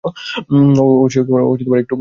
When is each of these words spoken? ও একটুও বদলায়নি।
ও 0.03 0.07
একটুও 1.09 1.47
বদলায়নি। 1.49 1.87